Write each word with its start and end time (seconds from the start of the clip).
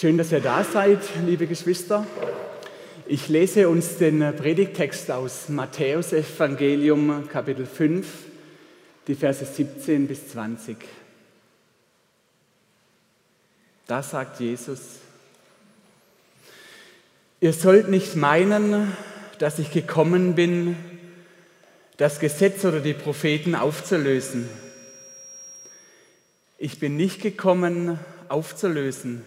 Schön, 0.00 0.16
dass 0.16 0.32
ihr 0.32 0.40
da 0.40 0.64
seid, 0.64 1.00
liebe 1.26 1.46
Geschwister. 1.46 2.06
Ich 3.06 3.28
lese 3.28 3.68
uns 3.68 3.98
den 3.98 4.34
Predigtext 4.34 5.10
aus 5.10 5.50
Matthäus 5.50 6.14
Evangelium 6.14 7.28
Kapitel 7.28 7.66
5, 7.66 8.06
die 9.06 9.14
Verse 9.14 9.44
17 9.44 10.08
bis 10.08 10.30
20. 10.30 10.78
Da 13.86 14.02
sagt 14.02 14.40
Jesus, 14.40 14.80
ihr 17.42 17.52
sollt 17.52 17.90
nicht 17.90 18.16
meinen, 18.16 18.96
dass 19.38 19.58
ich 19.58 19.70
gekommen 19.70 20.34
bin, 20.34 20.76
das 21.98 22.20
Gesetz 22.20 22.64
oder 22.64 22.80
die 22.80 22.94
Propheten 22.94 23.54
aufzulösen. 23.54 24.48
Ich 26.56 26.78
bin 26.80 26.96
nicht 26.96 27.20
gekommen, 27.20 28.00
aufzulösen, 28.30 29.24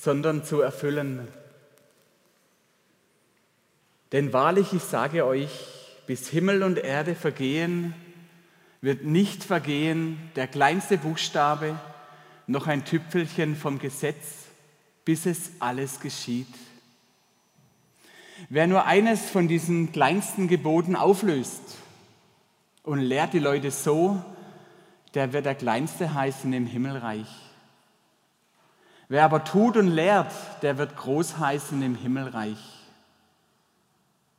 sondern 0.00 0.44
zu 0.44 0.62
erfüllen. 0.62 1.28
Denn 4.12 4.32
wahrlich, 4.32 4.72
ich 4.72 4.82
sage 4.82 5.26
euch, 5.26 5.50
bis 6.06 6.28
Himmel 6.28 6.62
und 6.62 6.78
Erde 6.78 7.14
vergehen, 7.14 7.94
wird 8.80 9.04
nicht 9.04 9.44
vergehen 9.44 10.18
der 10.36 10.46
kleinste 10.46 10.96
Buchstabe, 10.96 11.78
noch 12.46 12.66
ein 12.66 12.86
Tüpfelchen 12.86 13.54
vom 13.54 13.78
Gesetz, 13.78 14.46
bis 15.04 15.26
es 15.26 15.52
alles 15.60 16.00
geschieht. 16.00 16.48
Wer 18.48 18.66
nur 18.66 18.86
eines 18.86 19.28
von 19.28 19.48
diesen 19.48 19.92
kleinsten 19.92 20.48
Geboten 20.48 20.96
auflöst 20.96 21.76
und 22.84 23.00
lehrt 23.00 23.34
die 23.34 23.38
Leute 23.38 23.70
so, 23.70 24.24
der 25.12 25.34
wird 25.34 25.44
der 25.44 25.54
Kleinste 25.54 26.14
heißen 26.14 26.50
im 26.54 26.64
Himmelreich. 26.64 27.49
Wer 29.10 29.24
aber 29.24 29.42
tut 29.42 29.76
und 29.76 29.88
lehrt, 29.88 30.32
der 30.62 30.78
wird 30.78 30.96
groß 30.96 31.38
heißen 31.38 31.82
im 31.82 31.96
Himmelreich. 31.96 32.60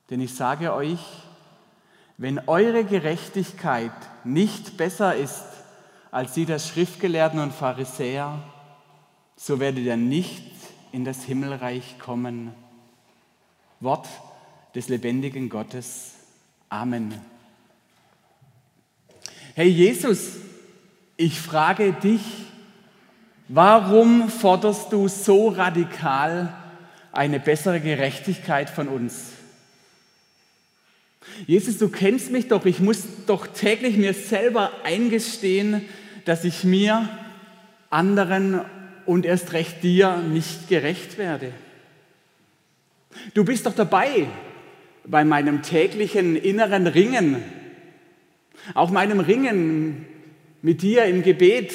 Denn 0.09 0.21
ich 0.21 0.33
sage 0.33 0.73
euch, 0.73 1.01
wenn 2.17 2.39
eure 2.47 2.85
Gerechtigkeit 2.85 3.91
nicht 4.23 4.77
besser 4.77 5.13
ist 5.13 5.43
als 6.09 6.35
die 6.35 6.45
der 6.45 6.59
Schriftgelehrten 6.59 7.39
und 7.39 7.51
Pharisäer, 7.53 8.41
so 9.35 9.59
werdet 9.59 9.83
ihr 9.83 9.97
nicht 9.97 10.41
in 10.93 11.03
das 11.03 11.21
Himmelreich 11.23 11.99
kommen. 11.99 12.53
Wort 13.81 14.07
des 14.73 14.87
lebendigen 14.87 15.49
Gottes. 15.49 16.13
Amen. 16.69 17.13
Hey 19.53 19.67
Jesus, 19.67 20.37
ich 21.17 21.41
frage 21.41 21.91
dich, 21.91 22.21
warum 23.53 24.29
forderst 24.29 24.91
du 24.93 25.07
so 25.07 25.49
radikal 25.49 26.53
eine 27.11 27.39
bessere 27.39 27.79
Gerechtigkeit 27.79 28.69
von 28.69 28.87
uns? 28.87 29.31
Jesus, 31.45 31.77
du 31.77 31.89
kennst 31.89 32.31
mich 32.31 32.47
doch, 32.47 32.65
ich 32.65 32.79
muss 32.79 33.03
doch 33.27 33.47
täglich 33.47 33.97
mir 33.97 34.13
selber 34.13 34.71
eingestehen, 34.83 35.81
dass 36.25 36.43
ich 36.43 36.63
mir, 36.63 37.09
anderen 37.89 38.61
und 39.05 39.25
erst 39.25 39.53
recht 39.53 39.83
dir 39.83 40.17
nicht 40.17 40.69
gerecht 40.69 41.17
werde. 41.17 41.51
Du 43.33 43.43
bist 43.43 43.65
doch 43.65 43.75
dabei 43.75 44.27
bei 45.05 45.25
meinem 45.25 45.61
täglichen 45.61 46.35
inneren 46.35 46.87
Ringen, 46.87 47.43
auch 48.73 48.91
meinem 48.91 49.19
Ringen 49.19 50.05
mit 50.61 50.81
dir 50.81 51.05
im 51.05 51.23
Gebet. 51.23 51.73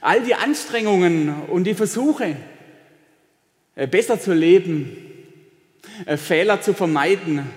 All 0.00 0.22
die 0.22 0.34
Anstrengungen 0.34 1.42
und 1.44 1.64
die 1.64 1.74
Versuche, 1.74 2.36
äh, 3.74 3.86
besser 3.86 4.20
zu 4.20 4.32
leben, 4.32 4.96
äh, 6.06 6.16
Fehler 6.16 6.60
zu 6.60 6.74
vermeiden, 6.74 7.48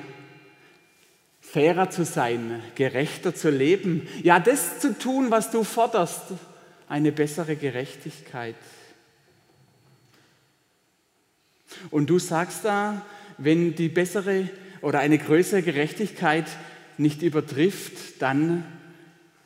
fairer 1.42 1.90
zu 1.90 2.04
sein, 2.04 2.62
gerechter 2.76 3.34
zu 3.34 3.50
leben, 3.50 4.08
ja 4.24 4.40
das 4.40 4.80
zu 4.80 4.98
tun, 4.98 5.32
was 5.32 5.52
du 5.52 5.64
forderst, 5.64 6.34
eine 6.90 7.12
bessere 7.12 7.56
Gerechtigkeit. 7.56 8.56
Und 11.92 12.10
du 12.10 12.20
sagst 12.20 12.66
da, 12.66 13.02
wenn 13.38 13.76
die 13.76 13.90
bessere 13.90 14.50
oder 14.82 15.00
eine 15.00 15.18
größere 15.18 15.62
Gerechtigkeit 15.62 16.46
nicht 16.98 17.22
übertrifft, 17.22 18.22
dann 18.22 18.66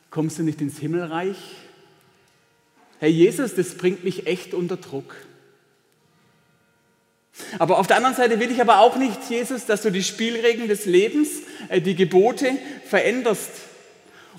kommst 0.09 0.40
du 0.40 0.44
nicht 0.44 0.62
ins 0.62 0.80
Himmelreich. 0.80 1.38
Herr 3.00 3.10
Jesus, 3.10 3.56
das 3.56 3.76
bringt 3.76 4.04
mich 4.04 4.28
echt 4.28 4.54
unter 4.54 4.78
Druck. 4.78 5.16
Aber 7.58 7.80
auf 7.80 7.88
der 7.88 7.98
anderen 7.98 8.16
Seite 8.16 8.40
will 8.40 8.52
ich 8.52 8.62
aber 8.62 8.80
auch 8.80 8.98
nicht, 8.98 9.30
Jesus, 9.30 9.66
dass 9.66 9.82
du 9.82 9.92
die 9.92 10.04
Spielregeln 10.04 10.68
des 10.68 10.86
Lebens, 10.86 11.30
äh, 11.70 11.82
die 11.82 11.96
Gebote 11.96 12.52
veränderst 12.86 13.52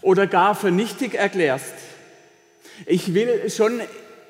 oder 0.02 0.26
gar 0.26 0.54
für 0.54 0.70
nichtig 0.70 1.14
erklärst. 1.14 1.72
Ich 2.86 3.14
will 3.14 3.48
schon 3.50 3.80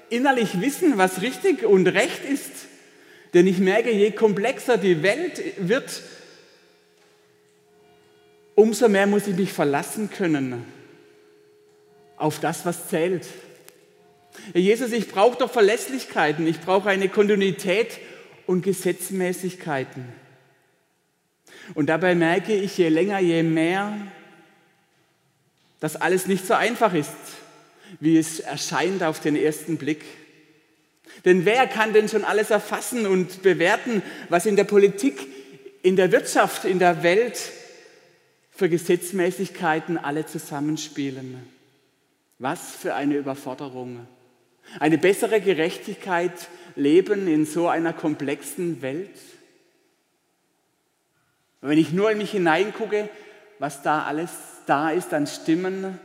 innerlich 0.09 0.61
wissen, 0.61 0.99
was 0.99 1.23
richtig 1.23 1.65
und 1.65 1.87
recht 1.87 2.25
ist, 2.25 2.51
denn 3.35 3.47
ich 3.47 3.59
merke, 3.59 3.93
je 3.93 4.11
komplexer 4.11 4.77
die 4.77 5.03
Welt 5.03 5.41
wird, 5.59 6.03
umso 8.55 8.89
mehr 8.89 9.07
muss 9.07 9.27
ich 9.27 9.37
mich 9.37 9.53
verlassen 9.53 10.11
können 10.11 10.65
auf 12.17 12.41
das, 12.41 12.67
was 12.67 12.89
zählt. 12.89 13.27
Jesus, 14.55 14.93
ich 14.93 15.09
brauche 15.09 15.39
doch 15.39 15.51
Verlässlichkeiten, 15.51 16.47
ich 16.47 16.61
brauche 16.61 16.89
eine 16.89 17.09
Kontinuität 17.09 17.99
und 18.47 18.63
Gesetzmäßigkeiten. 18.63 20.05
Und 21.75 21.87
dabei 21.87 22.15
merke 22.15 22.55
ich 22.55 22.77
je 22.79 22.89
länger, 22.89 23.21
je 23.21 23.43
mehr, 23.43 23.97
dass 25.79 25.97
alles 25.97 26.27
nicht 26.27 26.47
so 26.47 26.55
einfach 26.55 26.95
ist, 26.95 27.15
wie 28.01 28.19
es 28.19 28.41
erscheint 28.41 29.03
auf 29.03 29.21
den 29.21 29.37
ersten 29.37 29.79
Blick. 29.79 30.05
Denn 31.25 31.45
wer 31.45 31.67
kann 31.67 31.93
denn 31.93 32.09
schon 32.09 32.25
alles 32.25 32.51
erfassen 32.51 33.07
und 33.07 33.43
bewerten, 33.43 34.03
was 34.29 34.47
in 34.47 34.57
der 34.57 34.65
Politik, 34.65 35.27
in 35.83 35.97
der 35.97 36.13
Wirtschaft, 36.13 36.65
in 36.65 36.79
der 36.79 37.03
Welt 37.03 37.39
für 38.53 38.69
Gesetzmäßigkeiten 38.69 39.99
alle 39.99 40.27
zusammenspielen? 40.27 41.43
Was 42.39 42.75
für 42.77 42.95
eine 42.95 43.17
Überforderung. 43.17 44.07
Eine 44.79 44.99
bessere 44.99 45.41
Gerechtigkeit 45.41 46.49
leben 46.77 47.27
in 47.27 47.47
so 47.47 47.69
einer 47.69 47.93
komplexen 47.93 48.83
Welt? 48.83 49.11
wenn 51.61 51.79
ich 51.79 51.93
nur 51.93 52.11
in 52.11 52.19
mich 52.19 52.31
hineingucke, 52.31 53.09
was 53.59 53.83
da 53.83 54.05
alles 54.05 54.31
da 54.67 54.91
ist 54.91 55.13
an 55.13 55.27
Stimmen, 55.27 55.99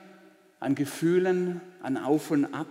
an 0.60 0.76
Gefühlen, 0.76 1.62
an 1.82 1.98
Auf 1.98 2.32
und 2.32 2.46
Ab, 2.54 2.68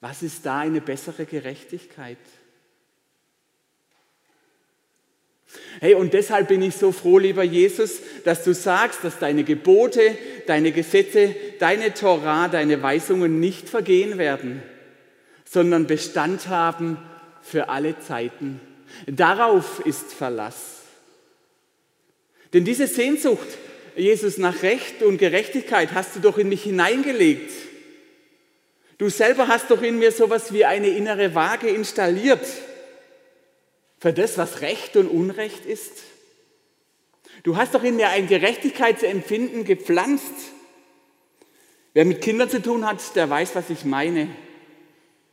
was 0.00 0.22
ist 0.22 0.46
da 0.46 0.60
eine 0.60 0.80
bessere 0.80 1.26
Gerechtigkeit? 1.26 2.18
Hey, 5.80 5.94
und 5.94 6.12
deshalb 6.12 6.48
bin 6.48 6.62
ich 6.62 6.74
so 6.74 6.92
froh, 6.92 7.18
lieber 7.18 7.42
Jesus, 7.42 8.00
dass 8.24 8.44
du 8.44 8.52
sagst, 8.52 9.02
dass 9.02 9.18
deine 9.18 9.44
Gebote, 9.44 10.16
deine 10.46 10.72
Gesetze, 10.72 11.34
deine 11.58 11.94
Torah, 11.94 12.48
deine 12.48 12.82
Weisungen 12.82 13.40
nicht 13.40 13.68
vergehen 13.68 14.18
werden 14.18 14.62
sondern 15.50 15.86
Bestand 15.86 16.48
haben 16.48 16.98
für 17.42 17.68
alle 17.68 17.98
Zeiten. 18.00 18.60
Darauf 19.06 19.80
ist 19.84 20.12
Verlass. 20.12 20.82
Denn 22.52 22.64
diese 22.64 22.86
Sehnsucht, 22.86 23.46
Jesus, 23.96 24.38
nach 24.38 24.62
Recht 24.62 25.02
und 25.02 25.18
Gerechtigkeit 25.18 25.92
hast 25.92 26.16
du 26.16 26.20
doch 26.20 26.38
in 26.38 26.48
mich 26.48 26.62
hineingelegt. 26.62 27.50
Du 28.98 29.08
selber 29.08 29.48
hast 29.48 29.70
doch 29.70 29.82
in 29.82 29.98
mir 29.98 30.12
sowas 30.12 30.52
wie 30.52 30.64
eine 30.64 30.88
innere 30.88 31.34
Waage 31.34 31.68
installiert 31.68 32.44
für 34.00 34.12
das, 34.12 34.38
was 34.38 34.60
Recht 34.60 34.96
und 34.96 35.08
Unrecht 35.08 35.66
ist. 35.66 35.92
Du 37.42 37.56
hast 37.56 37.74
doch 37.74 37.82
in 37.82 37.96
mir 37.96 38.08
ein 38.08 38.26
Gerechtigkeitsempfinden 38.26 39.64
gepflanzt. 39.64 40.34
Wer 41.94 42.04
mit 42.04 42.20
Kindern 42.20 42.50
zu 42.50 42.62
tun 42.62 42.86
hat, 42.86 43.16
der 43.16 43.28
weiß, 43.28 43.54
was 43.54 43.70
ich 43.70 43.84
meine. 43.84 44.28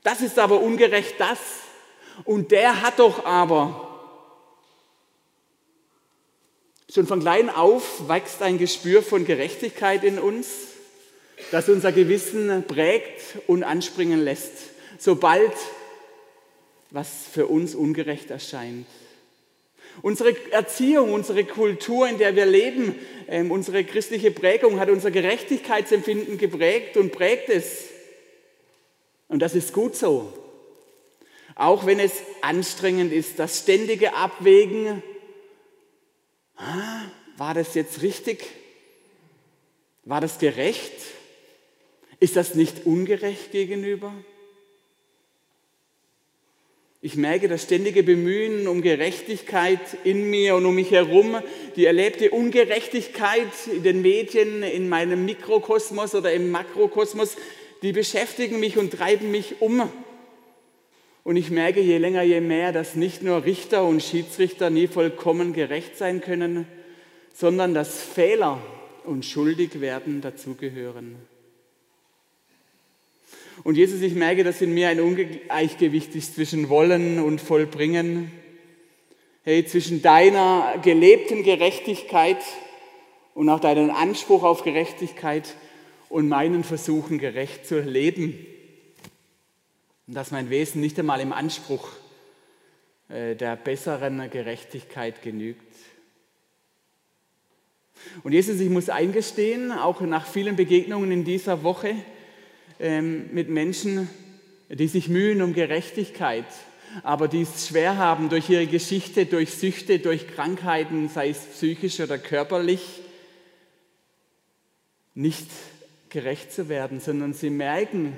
Das 0.03 0.21
ist 0.21 0.39
aber 0.39 0.61
ungerecht 0.61 1.15
das. 1.17 1.39
Und 2.23 2.51
der 2.51 2.81
hat 2.81 2.99
doch 2.99 3.25
aber. 3.25 3.91
Schon 6.93 7.07
von 7.07 7.19
klein 7.19 7.49
auf 7.49 8.07
wächst 8.07 8.41
ein 8.41 8.57
Gespür 8.57 9.03
von 9.03 9.25
Gerechtigkeit 9.25 10.03
in 10.03 10.17
uns, 10.17 10.47
das 11.51 11.67
unser 11.67 11.91
Gewissen 11.91 12.63
prägt 12.67 13.21
und 13.47 13.63
anspringen 13.63 14.23
lässt, 14.23 14.53
sobald 14.97 15.51
was 16.91 17.09
für 17.31 17.47
uns 17.47 17.75
ungerecht 17.75 18.31
erscheint. 18.31 18.85
Unsere 20.01 20.35
Erziehung, 20.51 21.13
unsere 21.13 21.45
Kultur, 21.45 22.07
in 22.07 22.17
der 22.17 22.35
wir 22.35 22.45
leben, 22.45 22.95
ähm, 23.27 23.51
unsere 23.51 23.83
christliche 23.83 24.31
Prägung 24.31 24.79
hat 24.79 24.89
unser 24.89 25.11
Gerechtigkeitsempfinden 25.11 26.37
geprägt 26.37 26.97
und 26.97 27.11
prägt 27.11 27.49
es. 27.49 27.85
Und 29.27 29.39
das 29.39 29.55
ist 29.55 29.73
gut 29.73 29.95
so. 29.95 30.33
Auch 31.55 31.85
wenn 31.85 31.99
es 31.99 32.11
anstrengend 32.41 33.13
ist, 33.13 33.39
das 33.39 33.59
ständige 33.59 34.13
Abwägen, 34.13 35.01
war 37.37 37.53
das 37.53 37.73
jetzt 37.75 38.01
richtig? 38.01 38.45
War 40.03 40.21
das 40.21 40.37
gerecht? 40.37 40.93
Ist 42.19 42.35
das 42.35 42.55
nicht 42.55 42.85
ungerecht 42.85 43.51
gegenüber? 43.51 44.13
Ich 47.05 47.17
merke 47.17 47.47
das 47.47 47.61
ständige 47.61 48.01
Bemühen 48.01 48.67
um 48.67 48.81
Gerechtigkeit 48.81 49.79
in 50.03 50.27
mir 50.31 50.55
und 50.55 50.65
um 50.65 50.73
mich 50.73 50.89
herum, 50.89 51.37
die 51.75 51.85
erlebte 51.85 52.31
Ungerechtigkeit 52.31 53.51
in 53.71 53.83
den 53.83 54.01
Medien, 54.01 54.63
in 54.63 54.89
meinem 54.89 55.23
Mikrokosmos 55.23 56.15
oder 56.15 56.33
im 56.33 56.49
Makrokosmos, 56.49 57.37
die 57.83 57.91
beschäftigen 57.91 58.59
mich 58.59 58.79
und 58.79 58.91
treiben 58.91 59.29
mich 59.29 59.61
um. 59.61 59.87
Und 61.23 61.35
ich 61.35 61.51
merke 61.51 61.79
je 61.79 61.99
länger, 61.99 62.23
je 62.23 62.41
mehr, 62.41 62.71
dass 62.71 62.95
nicht 62.95 63.21
nur 63.21 63.45
Richter 63.45 63.85
und 63.85 64.01
Schiedsrichter 64.01 64.71
nie 64.71 64.87
vollkommen 64.87 65.53
gerecht 65.53 65.99
sein 65.99 66.21
können, 66.21 66.65
sondern 67.35 67.75
dass 67.75 68.01
Fehler 68.01 68.59
und 69.03 69.25
Schuldigwerden 69.25 70.21
dazugehören. 70.21 71.17
Und 73.63 73.75
Jesus, 73.75 74.01
ich 74.01 74.13
merke, 74.13 74.43
dass 74.43 74.61
in 74.61 74.73
mir 74.73 74.89
ein 74.89 74.99
Ungleichgewicht 74.99 76.13
ist 76.15 76.35
zwischen 76.35 76.69
Wollen 76.69 77.19
und 77.19 77.39
Vollbringen. 77.39 78.31
Hey, 79.43 79.65
zwischen 79.65 80.01
deiner 80.01 80.79
gelebten 80.83 81.43
Gerechtigkeit 81.43 82.39
und 83.33 83.47
auch 83.49 83.59
deinem 83.59 83.91
Anspruch 83.91 84.43
auf 84.43 84.63
Gerechtigkeit 84.63 85.55
und 86.09 86.27
meinen 86.27 86.63
Versuchen 86.63 87.17
gerecht 87.17 87.65
zu 87.65 87.79
leben. 87.79 88.45
Und 90.07 90.15
dass 90.15 90.31
mein 90.31 90.49
Wesen 90.49 90.81
nicht 90.81 90.99
einmal 90.99 91.21
im 91.21 91.33
Anspruch 91.33 91.89
äh, 93.09 93.35
der 93.35 93.55
besseren 93.55 94.29
Gerechtigkeit 94.29 95.21
genügt. 95.21 95.61
Und 98.23 98.33
Jesus, 98.33 98.59
ich 98.59 98.69
muss 98.69 98.89
eingestehen, 98.89 99.71
auch 99.71 100.01
nach 100.01 100.27
vielen 100.27 100.55
Begegnungen 100.55 101.11
in 101.11 101.23
dieser 101.23 101.63
Woche, 101.63 101.95
ähm, 102.79 103.33
mit 103.33 103.49
Menschen, 103.49 104.09
die 104.69 104.87
sich 104.87 105.09
mühen 105.09 105.41
um 105.41 105.53
Gerechtigkeit, 105.53 106.45
aber 107.03 107.27
die 107.27 107.41
es 107.41 107.67
schwer 107.67 107.97
haben 107.97 108.29
durch 108.29 108.49
ihre 108.49 108.67
Geschichte, 108.67 109.25
durch 109.25 109.51
Süchte, 109.51 109.99
durch 109.99 110.27
Krankheiten, 110.27 111.09
sei 111.09 111.29
es 111.29 111.39
psychisch 111.39 111.99
oder 111.99 112.17
körperlich, 112.17 113.01
nicht 115.13 115.47
gerecht 116.09 116.51
zu 116.51 116.69
werden, 116.69 116.99
sondern 116.99 117.33
sie 117.33 117.49
merken, 117.49 118.13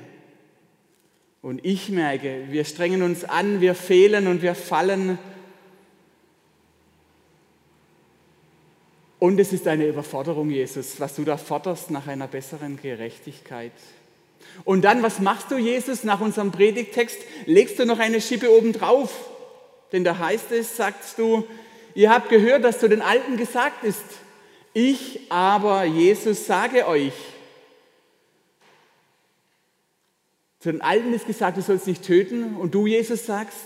und 1.41 1.63
ich 1.63 1.89
merke, 1.89 2.47
wir 2.49 2.65
strengen 2.65 3.01
uns 3.01 3.23
an, 3.23 3.61
wir 3.61 3.73
fehlen 3.73 4.27
und 4.27 4.41
wir 4.41 4.53
fallen. 4.53 5.17
Und 9.19 9.39
es 9.39 9.53
ist 9.53 9.65
eine 9.67 9.87
Überforderung, 9.87 10.49
Jesus, 10.49 10.99
was 10.99 11.15
du 11.15 11.23
da 11.23 11.37
forderst 11.37 11.89
nach 11.89 12.07
einer 12.07 12.27
besseren 12.27 12.77
Gerechtigkeit. 12.81 13.71
Und 14.63 14.83
dann, 14.83 15.03
was 15.03 15.19
machst 15.19 15.51
du, 15.51 15.57
Jesus, 15.57 16.03
nach 16.03 16.19
unserem 16.19 16.51
Predigtext? 16.51 17.17
Legst 17.45 17.79
du 17.79 17.85
noch 17.85 17.99
eine 17.99 18.21
Schippe 18.21 18.51
oben 18.51 18.73
drauf? 18.73 19.13
Denn 19.91 20.03
da 20.03 20.17
heißt 20.17 20.51
es, 20.51 20.75
sagst 20.75 21.17
du, 21.19 21.45
ihr 21.95 22.09
habt 22.09 22.29
gehört, 22.29 22.63
dass 22.63 22.79
zu 22.79 22.89
den 22.89 23.01
Alten 23.01 23.37
gesagt 23.37 23.83
ist, 23.83 24.03
ich 24.73 25.31
aber, 25.31 25.85
Jesus, 25.85 26.45
sage 26.45 26.87
euch. 26.87 27.13
Zu 30.59 30.71
den 30.71 30.81
Alten 30.81 31.13
ist 31.13 31.25
gesagt, 31.25 31.57
du 31.57 31.61
sollst 31.61 31.87
nicht 31.87 32.03
töten. 32.03 32.55
Und 32.55 32.75
du, 32.75 32.85
Jesus, 32.85 33.25
sagst, 33.25 33.65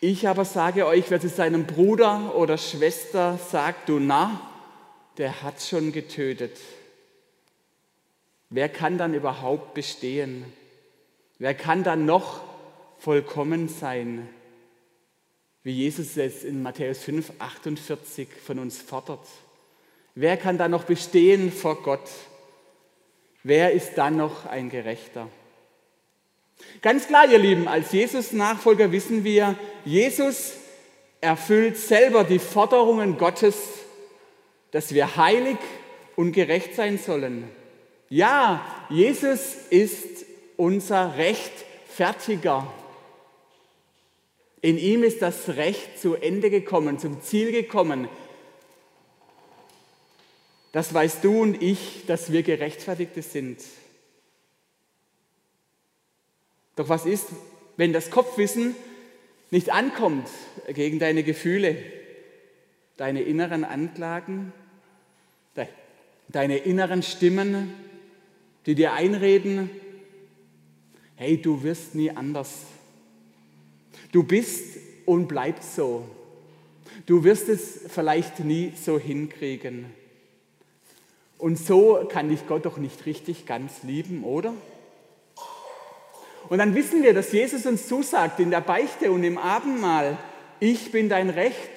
ich 0.00 0.26
aber 0.28 0.44
sage 0.44 0.86
euch, 0.86 1.04
wer 1.10 1.20
zu 1.20 1.28
seinem 1.28 1.64
Bruder 1.66 2.34
oder 2.36 2.58
Schwester 2.58 3.38
sagt, 3.50 3.88
du 3.88 4.00
na, 4.00 4.40
der 5.18 5.42
hat 5.42 5.62
schon 5.62 5.92
getötet. 5.92 6.58
Wer 8.54 8.68
kann 8.68 8.98
dann 8.98 9.14
überhaupt 9.14 9.74
bestehen? 9.74 10.44
Wer 11.40 11.54
kann 11.54 11.82
dann 11.82 12.06
noch 12.06 12.40
vollkommen 12.98 13.68
sein? 13.68 14.28
Wie 15.64 15.72
Jesus 15.72 16.16
es 16.16 16.44
in 16.44 16.62
Matthäus 16.62 17.00
5, 17.00 17.32
48 17.40 18.28
von 18.28 18.60
uns 18.60 18.80
fordert. 18.80 19.26
Wer 20.14 20.36
kann 20.36 20.56
dann 20.56 20.70
noch 20.70 20.84
bestehen 20.84 21.50
vor 21.50 21.82
Gott? 21.82 22.08
Wer 23.42 23.72
ist 23.72 23.94
dann 23.96 24.18
noch 24.18 24.46
ein 24.46 24.70
Gerechter? 24.70 25.28
Ganz 26.80 27.08
klar, 27.08 27.28
ihr 27.28 27.40
Lieben, 27.40 27.66
als 27.66 27.90
Jesus-Nachfolger 27.90 28.92
wissen 28.92 29.24
wir, 29.24 29.58
Jesus 29.84 30.52
erfüllt 31.20 31.76
selber 31.76 32.22
die 32.22 32.38
Forderungen 32.38 33.18
Gottes, 33.18 33.56
dass 34.70 34.94
wir 34.94 35.16
heilig 35.16 35.58
und 36.14 36.30
gerecht 36.30 36.76
sein 36.76 36.98
sollen. 36.98 37.50
Ja, 38.14 38.64
Jesus 38.90 39.56
ist 39.70 40.24
unser 40.56 41.16
Rechtfertiger. 41.16 42.72
In 44.60 44.78
ihm 44.78 45.02
ist 45.02 45.20
das 45.20 45.48
Recht 45.48 45.98
zu 45.98 46.14
Ende 46.14 46.48
gekommen, 46.48 47.00
zum 47.00 47.22
Ziel 47.22 47.50
gekommen. 47.50 48.06
Das 50.70 50.94
weißt 50.94 51.24
du 51.24 51.42
und 51.42 51.60
ich, 51.60 52.06
dass 52.06 52.30
wir 52.30 52.44
Gerechtfertigte 52.44 53.20
sind. 53.20 53.60
Doch 56.76 56.88
was 56.88 57.06
ist, 57.06 57.26
wenn 57.76 57.92
das 57.92 58.12
Kopfwissen 58.12 58.76
nicht 59.50 59.70
ankommt 59.70 60.28
gegen 60.68 61.00
deine 61.00 61.24
Gefühle, 61.24 61.76
deine 62.96 63.22
inneren 63.22 63.64
Anklagen, 63.64 64.52
deine 66.28 66.58
inneren 66.58 67.02
Stimmen, 67.02 67.74
die 68.66 68.74
dir 68.74 68.92
einreden, 68.92 69.70
hey, 71.16 71.40
du 71.40 71.62
wirst 71.62 71.94
nie 71.94 72.10
anders. 72.10 72.64
Du 74.12 74.22
bist 74.22 74.78
und 75.06 75.28
bleibst 75.28 75.74
so. 75.74 76.04
Du 77.06 77.24
wirst 77.24 77.48
es 77.48 77.80
vielleicht 77.88 78.40
nie 78.40 78.72
so 78.80 78.98
hinkriegen. 78.98 79.86
Und 81.38 81.58
so 81.58 82.06
kann 82.08 82.28
dich 82.28 82.46
Gott 82.46 82.64
doch 82.64 82.78
nicht 82.78 83.06
richtig 83.06 83.44
ganz 83.44 83.82
lieben, 83.82 84.24
oder? 84.24 84.54
Und 86.48 86.58
dann 86.58 86.74
wissen 86.74 87.02
wir, 87.02 87.14
dass 87.14 87.32
Jesus 87.32 87.66
uns 87.66 87.88
zusagt 87.88 88.40
in 88.40 88.50
der 88.50 88.60
Beichte 88.60 89.10
und 89.10 89.24
im 89.24 89.38
Abendmahl, 89.38 90.18
ich 90.60 90.92
bin 90.92 91.08
dein 91.08 91.30
Recht, 91.30 91.70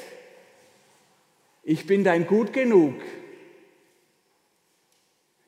ich 1.64 1.86
bin 1.86 2.04
dein 2.04 2.28
Gut 2.28 2.54
genug, 2.54 2.94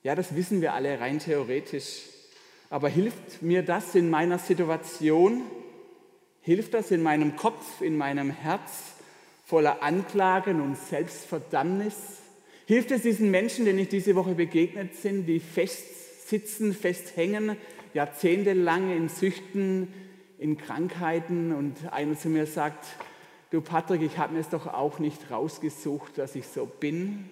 ja, 0.09 0.15
das 0.15 0.35
wissen 0.35 0.59
wir 0.59 0.73
alle 0.73 0.99
rein 0.99 1.19
theoretisch. 1.19 2.01
Aber 2.71 2.89
hilft 2.89 3.43
mir 3.43 3.61
das 3.61 3.93
in 3.93 4.09
meiner 4.09 4.39
Situation? 4.39 5.43
Hilft 6.41 6.73
das 6.73 6.89
in 6.89 7.03
meinem 7.03 7.35
Kopf, 7.35 7.81
in 7.81 7.95
meinem 7.95 8.31
Herz 8.31 8.95
voller 9.45 9.83
Anklagen 9.83 10.61
und 10.61 10.79
Selbstverdammnis? 10.79 11.93
Hilft 12.65 12.89
es 12.89 13.03
diesen 13.03 13.29
Menschen, 13.29 13.65
denen 13.65 13.77
ich 13.77 13.89
diese 13.89 14.15
Woche 14.15 14.33
begegnet 14.33 14.99
bin, 14.99 15.27
die 15.27 15.39
festsitzen, 15.39 16.73
festhängen, 16.73 17.55
jahrzehntelang 17.93 18.89
in 18.89 19.09
Süchten, 19.09 19.93
in 20.39 20.57
Krankheiten 20.57 21.53
und 21.53 21.93
einer 21.93 22.17
zu 22.17 22.29
mir 22.29 22.47
sagt, 22.47 22.83
du 23.51 23.61
Patrick, 23.61 24.01
ich 24.01 24.17
habe 24.17 24.33
mir 24.33 24.39
es 24.39 24.49
doch 24.49 24.65
auch 24.65 24.97
nicht 24.97 25.29
rausgesucht, 25.29 26.17
dass 26.17 26.33
ich 26.33 26.47
so 26.47 26.65
bin. 26.65 27.29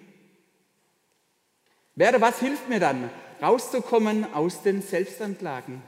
Werde, 1.98 2.20
was 2.20 2.38
hilft 2.38 2.68
mir 2.68 2.78
dann, 2.78 3.10
rauszukommen 3.42 4.32
aus 4.32 4.62
den 4.62 4.82
Selbstanklagen? 4.82 5.82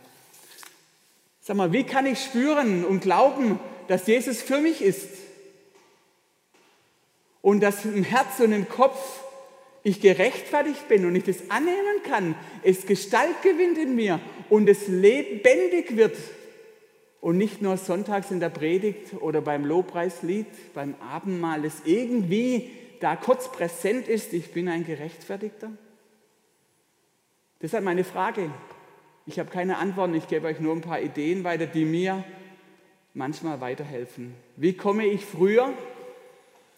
Sag 1.40 1.56
mal, 1.56 1.72
wie 1.72 1.84
kann 1.84 2.04
ich 2.04 2.18
spüren 2.18 2.84
und 2.84 3.00
glauben, 3.00 3.60
dass 3.86 4.08
Jesus 4.08 4.42
für 4.42 4.58
mich 4.58 4.82
ist? 4.82 5.08
Und 7.42 7.60
dass 7.60 7.84
im 7.84 8.02
Herz 8.02 8.40
und 8.40 8.50
im 8.50 8.68
Kopf 8.68 8.98
ich 9.84 10.00
gerechtfertigt 10.00 10.88
bin 10.88 11.06
und 11.06 11.14
ich 11.14 11.22
das 11.22 11.48
annehmen 11.48 12.02
kann, 12.02 12.34
es 12.64 12.86
Gestalt 12.86 13.40
gewinnt 13.42 13.78
in 13.78 13.94
mir 13.94 14.18
und 14.48 14.68
es 14.68 14.88
lebendig 14.88 15.96
wird 15.96 16.16
und 17.20 17.38
nicht 17.38 17.62
nur 17.62 17.76
sonntags 17.76 18.32
in 18.32 18.40
der 18.40 18.48
Predigt 18.48 19.14
oder 19.20 19.42
beim 19.42 19.64
Lobpreislied, 19.64 20.74
beim 20.74 20.96
Abendmahl, 21.08 21.64
es 21.64 21.82
irgendwie 21.84 22.72
da 22.98 23.14
kurz 23.14 23.52
präsent 23.52 24.08
ist, 24.08 24.32
ich 24.32 24.52
bin 24.52 24.68
ein 24.68 24.84
Gerechtfertigter. 24.84 25.70
Deshalb 27.62 27.84
meine 27.84 28.04
Frage. 28.04 28.50
Ich 29.26 29.38
habe 29.38 29.50
keine 29.50 29.76
Antworten, 29.76 30.14
ich 30.14 30.28
gebe 30.28 30.46
euch 30.46 30.60
nur 30.60 30.74
ein 30.74 30.80
paar 30.80 31.00
Ideen 31.00 31.44
weiter, 31.44 31.66
die 31.66 31.84
mir 31.84 32.24
manchmal 33.12 33.60
weiterhelfen. 33.60 34.34
Wie 34.56 34.72
komme 34.72 35.04
ich 35.06 35.24
früher 35.26 35.72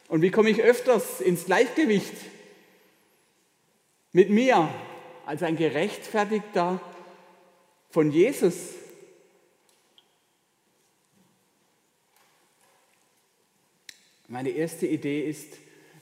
und 0.08 0.22
wie 0.22 0.30
komme 0.30 0.50
ich 0.50 0.62
öfters 0.62 1.20
ins 1.20 1.44
Gleichgewicht 1.44 2.14
mit 4.12 4.30
mir 4.30 4.68
als 5.24 5.42
ein 5.42 5.56
gerechtfertigter 5.56 6.80
von 7.90 8.10
Jesus? 8.10 8.74
Meine 14.26 14.50
erste 14.50 14.86
Idee 14.86 15.28
ist, 15.28 15.58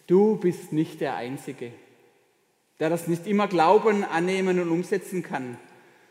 du 0.06 0.37
bist 0.37 0.72
nicht 0.72 1.00
der 1.00 1.16
Einzige 1.16 1.72
der 2.80 2.88
das 2.88 3.06
nicht 3.06 3.26
immer 3.26 3.46
glauben, 3.46 4.04
annehmen 4.04 4.58
und 4.58 4.70
umsetzen 4.70 5.22
kann, 5.22 5.58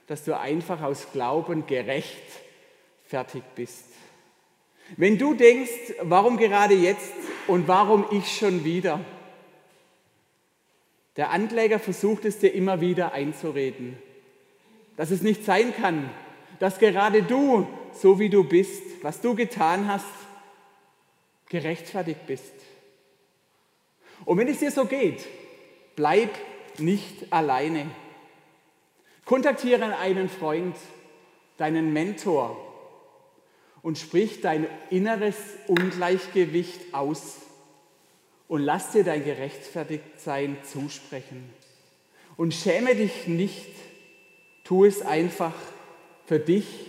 dass 0.08 0.24
du 0.24 0.38
einfach 0.38 0.82
aus 0.82 1.08
Glauben 1.12 1.66
gerecht 1.66 2.24
fertig 3.06 3.44
bist. 3.56 3.86
Wenn 4.96 5.18
du 5.18 5.34
denkst, 5.34 5.94
warum 6.02 6.38
gerade 6.38 6.76
jetzt 6.76 7.12
und 7.48 7.68
warum 7.68 8.06
ich 8.12 8.38
schon 8.38 8.64
wieder, 8.64 9.00
der 11.18 11.32
Ankläger 11.32 11.80
versucht 11.80 12.26
es 12.26 12.38
dir 12.38 12.54
immer 12.54 12.82
wieder 12.82 13.14
einzureden, 13.14 13.98
dass 14.96 15.12
es 15.12 15.22
nicht 15.22 15.44
sein 15.44 15.74
kann, 15.76 16.10
dass 16.60 16.80
gerade 16.80 17.24
du, 17.24 17.68
so 17.94 18.20
wie 18.20 18.30
du 18.30 18.44
bist, 18.44 18.84
was 19.02 19.22
du 19.22 19.36
getan 19.36 19.88
hast, 19.88 20.06
gerechtfertigt 21.50 22.26
bist. 22.28 22.54
Und 24.26 24.38
wenn 24.38 24.48
es 24.48 24.60
dir 24.60 24.72
so 24.72 24.86
geht, 24.86 25.26
bleib 25.96 26.30
nicht 26.80 27.32
alleine. 27.32 27.88
Kontaktiere 29.26 29.98
einen 29.98 30.30
Freund, 30.30 30.76
deinen 31.58 31.94
Mentor 31.94 32.58
und 33.82 33.98
sprich 33.98 34.42
dein 34.42 34.68
inneres 34.90 35.36
Ungleichgewicht 35.68 36.94
aus 36.94 37.38
und 38.48 38.62
lass 38.62 38.92
dir 38.92 39.04
dein 39.04 39.24
Gerechtfertigtsein 39.24 40.58
zusprechen. 40.64 41.54
Und 42.36 42.54
schäme 42.54 42.96
dich 42.96 43.28
nicht, 43.28 43.70
tu 44.64 44.86
es 44.86 45.02
einfach 45.02 45.54
für 46.26 46.40
dich 46.40 46.88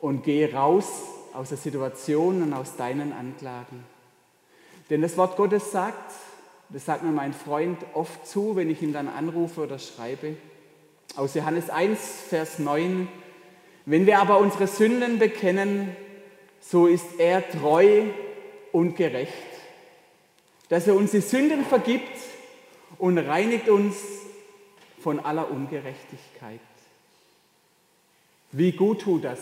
und 0.00 0.24
geh 0.24 0.52
raus 0.52 1.02
aus 1.34 1.50
der 1.50 1.58
Situation 1.58 2.42
und 2.42 2.52
aus 2.52 2.76
deinen 2.76 3.12
Anklagen. 3.12 3.84
Denn 4.90 5.02
das 5.02 5.16
Wort 5.16 5.36
Gottes 5.36 5.70
sagt, 5.70 6.12
das 6.70 6.84
sagt 6.84 7.02
mir 7.02 7.12
mein 7.12 7.32
Freund 7.32 7.78
oft 7.94 8.26
zu, 8.26 8.56
wenn 8.56 8.70
ich 8.70 8.82
ihn 8.82 8.92
dann 8.92 9.08
anrufe 9.08 9.62
oder 9.62 9.78
schreibe, 9.78 10.36
aus 11.16 11.34
Johannes 11.34 11.70
1, 11.70 11.98
Vers 12.28 12.58
9, 12.58 13.08
wenn 13.86 14.06
wir 14.06 14.18
aber 14.18 14.38
unsere 14.38 14.66
Sünden 14.66 15.18
bekennen, 15.18 15.96
so 16.60 16.86
ist 16.86 17.18
er 17.18 17.48
treu 17.48 18.02
und 18.72 18.96
gerecht, 18.96 19.32
dass 20.68 20.86
er 20.86 20.94
uns 20.94 21.12
die 21.12 21.22
Sünden 21.22 21.64
vergibt 21.64 22.18
und 22.98 23.16
reinigt 23.16 23.68
uns 23.68 23.96
von 25.00 25.20
aller 25.20 25.50
Ungerechtigkeit. 25.50 26.60
Wie 28.52 28.72
gut 28.72 29.02
tut 29.02 29.24
das, 29.24 29.40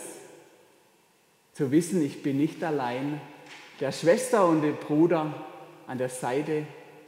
zu 1.54 1.70
wissen, 1.70 2.04
ich 2.04 2.22
bin 2.22 2.36
nicht 2.36 2.62
allein. 2.62 3.20
Der 3.80 3.90
Schwester 3.90 4.46
und 4.46 4.62
der 4.62 4.72
Bruder 4.72 5.32
an 5.86 5.98
der 5.98 6.08
Seite 6.08 6.66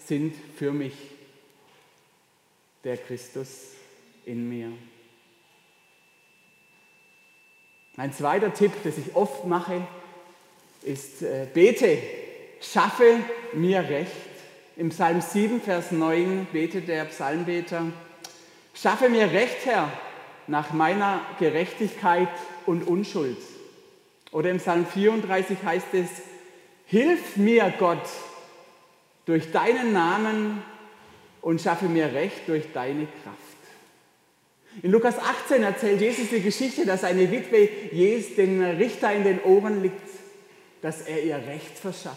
sind 0.08 0.34
für 0.56 0.72
mich 0.72 0.94
der 2.82 2.96
Christus 2.96 3.72
in 4.24 4.48
mir. 4.48 4.72
Mein 7.96 8.12
zweiter 8.14 8.54
Tipp, 8.54 8.72
das 8.84 8.96
ich 8.96 9.14
oft 9.14 9.44
mache, 9.44 9.86
ist, 10.82 11.22
äh, 11.22 11.46
bete, 11.52 11.98
schaffe 12.60 13.18
mir 13.52 13.80
Recht. 13.80 14.12
Im 14.76 14.90
Psalm 14.90 15.20
7, 15.20 15.60
Vers 15.60 15.90
9 15.90 16.46
betet 16.52 16.88
der 16.88 17.04
Psalmbeter, 17.06 17.86
schaffe 18.72 19.08
mir 19.08 19.30
Recht, 19.32 19.66
Herr, 19.66 19.92
nach 20.46 20.72
meiner 20.72 21.20
Gerechtigkeit 21.38 22.28
und 22.64 22.86
Unschuld. 22.86 23.38
Oder 24.30 24.50
im 24.50 24.58
Psalm 24.58 24.86
34 24.86 25.58
heißt 25.62 25.92
es, 25.92 26.08
Hilf 26.86 27.36
mir, 27.36 27.74
Gott, 27.78 28.08
durch 29.28 29.52
deinen 29.52 29.92
Namen 29.92 30.62
und 31.42 31.60
schaffe 31.60 31.84
mir 31.84 32.14
Recht 32.14 32.48
durch 32.48 32.64
deine 32.72 33.06
Kraft. 33.22 33.36
In 34.82 34.90
Lukas 34.90 35.18
18 35.18 35.62
erzählt 35.62 36.00
Jesus 36.00 36.30
die 36.30 36.40
Geschichte, 36.40 36.86
dass 36.86 37.04
eine 37.04 37.30
Witwe 37.30 37.68
Jesus 37.92 38.36
den 38.36 38.62
Richter 38.62 39.12
in 39.12 39.24
den 39.24 39.42
Ohren 39.42 39.82
liegt, 39.82 40.00
dass 40.80 41.02
er 41.02 41.22
ihr 41.22 41.36
Recht 41.36 41.78
verschafft. 41.78 42.16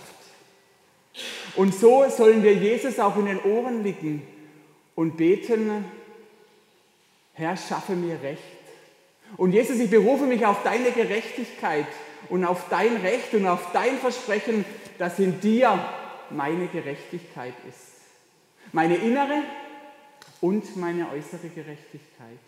Und 1.57 1.75
so 1.75 2.05
sollen 2.09 2.43
wir 2.43 2.53
Jesus 2.53 2.97
auch 2.97 3.17
in 3.17 3.25
den 3.25 3.41
Ohren 3.41 3.83
liegen 3.83 4.21
und 4.95 5.17
beten, 5.17 5.83
Herr, 7.33 7.57
schaffe 7.57 7.91
mir 7.91 8.21
Recht. 8.23 8.39
Und 9.35 9.51
Jesus, 9.51 9.79
ich 9.79 9.89
berufe 9.89 10.25
mich 10.25 10.45
auf 10.45 10.63
deine 10.63 10.91
Gerechtigkeit 10.91 11.87
und 12.29 12.45
auf 12.45 12.69
dein 12.69 12.95
Recht 12.97 13.33
und 13.33 13.47
auf 13.47 13.73
dein 13.73 13.97
Versprechen, 13.97 14.63
dass 14.97 15.19
in 15.19 15.41
dir 15.41 15.77
meine 16.35 16.67
Gerechtigkeit 16.67 17.53
ist. 17.67 18.01
Meine 18.71 18.95
innere 18.95 19.43
und 20.39 20.75
meine 20.77 21.09
äußere 21.09 21.49
Gerechtigkeit. 21.49 22.39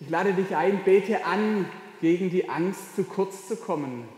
Ich 0.00 0.08
lade 0.10 0.32
dich 0.32 0.54
ein, 0.54 0.84
bete 0.84 1.24
an, 1.24 1.66
gegen 2.00 2.30
die 2.30 2.48
Angst 2.48 2.94
zu 2.94 3.04
kurz 3.04 3.48
zu 3.48 3.56
kommen 3.56 4.08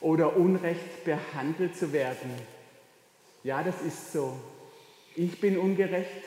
oder 0.00 0.36
unrecht 0.36 1.04
behandelt 1.04 1.76
zu 1.76 1.92
werden. 1.92 2.32
Ja, 3.44 3.62
das 3.62 3.80
ist 3.82 4.12
so. 4.12 4.36
Ich 5.14 5.40
bin 5.40 5.58
ungerecht 5.58 6.24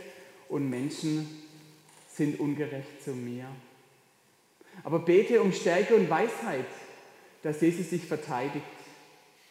und 0.50 0.70
Menschen 0.70 1.28
sind 2.14 2.40
ungerecht 2.40 3.04
zu 3.04 3.12
mir. 3.12 3.46
Aber 4.84 5.00
bete 5.00 5.42
um 5.42 5.52
Stärke 5.52 5.96
und 5.96 6.10
Weisheit, 6.10 6.66
dass 7.44 7.62
Jesus 7.62 7.90
sich 7.90 8.06
verteidigt 8.06 8.66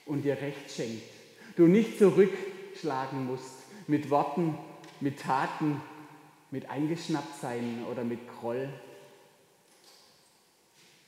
und 0.06 0.22
dir 0.22 0.40
Recht 0.40 0.70
schenkt. 0.70 1.02
Du 1.56 1.66
nicht 1.66 1.98
zurückschlagen 1.98 3.26
musst 3.26 3.54
mit 3.86 4.10
Worten, 4.10 4.56
mit 5.00 5.20
Taten, 5.20 5.80
mit 6.50 6.70
Eingeschnapptsein 6.70 7.84
oder 7.90 8.04
mit 8.04 8.20
Groll. 8.28 8.68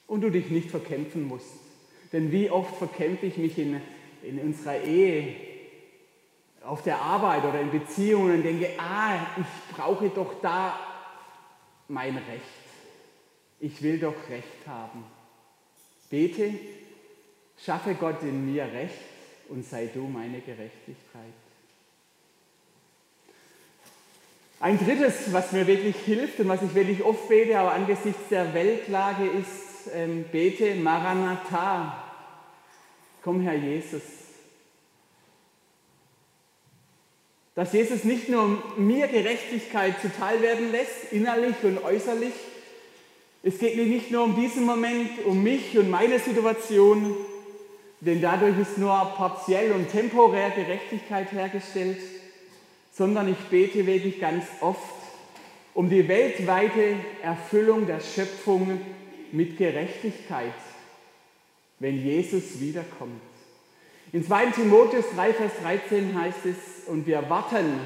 Und 0.06 0.20
du 0.20 0.30
dich 0.30 0.50
nicht 0.50 0.70
verkämpfen 0.70 1.26
musst. 1.26 1.46
Denn 2.12 2.30
wie 2.30 2.50
oft 2.50 2.76
verkämpfe 2.76 3.26
ich 3.26 3.38
mich 3.38 3.58
in, 3.58 3.80
in 4.22 4.38
unserer 4.38 4.82
Ehe, 4.82 5.34
auf 6.64 6.82
der 6.82 7.00
Arbeit 7.00 7.44
oder 7.44 7.60
in 7.60 7.70
Beziehungen 7.70 8.36
und 8.36 8.42
denke, 8.42 8.70
ah, 8.78 9.16
ich 9.36 9.76
brauche 9.76 10.08
doch 10.08 10.40
da 10.40 10.78
mein 11.88 12.16
Recht. 12.16 12.64
Ich 13.60 13.82
will 13.82 13.98
doch 13.98 14.14
Recht 14.30 14.66
haben. 14.66 15.04
Bete, 16.08 16.54
schaffe 17.62 17.94
Gott 17.94 18.22
in 18.22 18.52
mir 18.52 18.64
Recht 18.64 18.94
und 19.48 19.64
sei 19.66 19.88
du 19.92 20.06
meine 20.06 20.40
Gerechtigkeit. 20.40 21.34
Ein 24.60 24.78
drittes, 24.78 25.32
was 25.32 25.52
mir 25.52 25.66
wirklich 25.66 25.96
hilft 25.96 26.40
und 26.40 26.48
was 26.48 26.62
ich 26.62 26.74
wirklich 26.74 27.02
oft 27.02 27.28
bete, 27.28 27.58
aber 27.58 27.72
angesichts 27.72 28.28
der 28.30 28.54
Weltlage 28.54 29.26
ist, 29.26 29.90
ähm, 29.94 30.24
bete 30.32 30.74
Maranatha. 30.76 32.02
Komm, 33.22 33.40
Herr 33.40 33.54
Jesus. 33.54 34.02
Dass 37.54 37.72
Jesus 37.72 38.04
nicht 38.04 38.28
nur 38.28 38.62
mir 38.76 39.06
Gerechtigkeit 39.08 40.00
zuteil 40.00 40.42
werden 40.42 40.72
lässt, 40.72 41.12
innerlich 41.12 41.56
und 41.62 41.84
äußerlich. 41.84 42.32
Es 43.42 43.58
geht 43.58 43.76
mir 43.76 43.86
nicht 43.86 44.10
nur 44.10 44.24
um 44.24 44.34
diesen 44.34 44.64
Moment, 44.64 45.24
um 45.26 45.42
mich 45.42 45.76
und 45.76 45.90
meine 45.90 46.18
Situation, 46.18 47.14
denn 48.00 48.20
dadurch 48.20 48.58
ist 48.58 48.78
nur 48.78 48.92
partiell 49.16 49.72
und 49.72 49.90
temporär 49.90 50.50
Gerechtigkeit 50.50 51.32
hergestellt, 51.32 51.98
sondern 52.92 53.28
ich 53.28 53.38
bete 53.50 53.86
wirklich 53.86 54.20
ganz 54.20 54.44
oft 54.60 54.78
um 55.74 55.90
die 55.90 56.06
weltweite 56.06 56.96
Erfüllung 57.22 57.86
der 57.86 58.00
Schöpfung 58.00 58.80
mit 59.32 59.58
Gerechtigkeit, 59.58 60.54
wenn 61.80 62.00
Jesus 62.02 62.60
wiederkommt. 62.60 63.20
In 64.12 64.24
2 64.24 64.46
Timotheus 64.46 65.06
3, 65.16 65.32
Vers 65.32 65.52
13 65.62 66.20
heißt 66.20 66.46
es, 66.46 66.86
und 66.86 67.06
wir 67.06 67.28
warten 67.28 67.80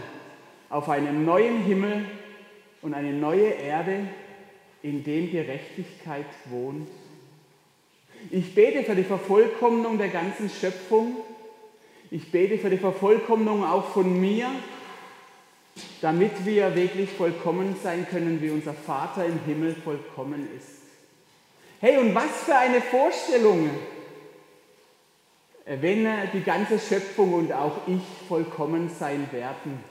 auf 0.68 0.90
einen 0.90 1.24
neuen 1.24 1.62
Himmel 1.62 2.04
und 2.82 2.92
eine 2.92 3.12
neue 3.14 3.48
Erde, 3.48 4.08
in 4.82 5.02
dem 5.02 5.30
Gerechtigkeit 5.30 6.26
wohnt. 6.46 6.88
Ich 8.30 8.54
bete 8.54 8.82
für 8.84 8.94
die 8.94 9.04
Vervollkommnung 9.04 9.98
der 9.98 10.08
ganzen 10.08 10.50
Schöpfung. 10.50 11.16
Ich 12.10 12.30
bete 12.30 12.58
für 12.58 12.70
die 12.70 12.78
Vervollkommnung 12.78 13.64
auch 13.64 13.88
von 13.90 14.20
mir, 14.20 14.48
damit 16.00 16.44
wir 16.44 16.74
wirklich 16.74 17.10
vollkommen 17.10 17.76
sein 17.82 18.06
können, 18.08 18.40
wie 18.42 18.50
unser 18.50 18.74
Vater 18.74 19.24
im 19.26 19.38
Himmel 19.46 19.74
vollkommen 19.74 20.48
ist. 20.56 20.78
Hey, 21.80 21.98
und 21.98 22.14
was 22.14 22.44
für 22.44 22.56
eine 22.56 22.80
Vorstellung! 22.80 23.70
wenn 25.68 26.08
die 26.32 26.40
ganze 26.40 26.78
Schöpfung 26.78 27.34
und 27.34 27.52
auch 27.52 27.86
ich 27.86 28.02
vollkommen 28.26 28.88
sein 28.88 29.28
werden. 29.32 29.84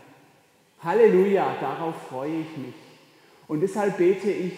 Halleluja, 0.84 1.56
darauf 1.62 1.96
freue 2.10 2.42
ich 2.42 2.58
mich. 2.58 2.74
Und 3.48 3.62
deshalb 3.62 3.98
bete 3.98 4.30
ich, 4.30 4.54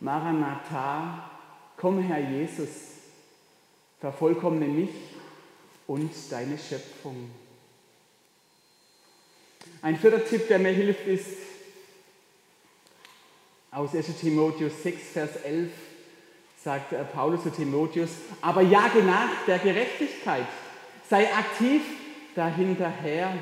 Maranatha, 0.00 1.30
komm 1.76 2.00
Herr 2.02 2.20
Jesus, 2.20 2.68
vervollkommne 4.00 4.66
mich 4.66 4.90
und 5.86 6.10
deine 6.30 6.58
Schöpfung. 6.58 7.30
Ein 9.82 9.96
vierter 9.96 10.24
Tipp, 10.24 10.48
der 10.48 10.58
mir 10.58 10.72
hilft, 10.72 11.06
ist 11.06 11.36
aus 13.70 13.94
1 13.94 14.18
Timotheus 14.20 14.82
6, 14.82 15.02
Vers 15.12 15.36
11 15.44 15.70
sagt 16.64 16.94
Paulus 17.12 17.42
zu 17.42 17.50
Timotheus, 17.50 18.10
aber 18.40 18.62
jage 18.62 19.02
nach 19.02 19.28
der 19.46 19.58
Gerechtigkeit, 19.58 20.46
sei 21.10 21.30
aktiv 21.30 21.82
dahinterher. 22.34 23.34